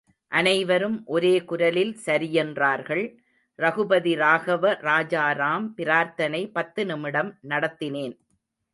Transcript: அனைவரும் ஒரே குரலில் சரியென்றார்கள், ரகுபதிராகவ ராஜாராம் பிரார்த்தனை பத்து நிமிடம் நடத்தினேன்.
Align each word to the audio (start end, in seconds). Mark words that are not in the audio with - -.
அனைவரும் 0.31 0.95
ஒரே 1.05 1.33
குரலில் 1.43 1.91
சரியென்றார்கள், 2.05 3.03
ரகுபதிராகவ 3.59 4.73
ராஜாராம் 4.89 5.67
பிரார்த்தனை 5.75 6.41
பத்து 6.49 6.83
நிமிடம் 6.85 7.31
நடத்தினேன். 7.49 8.15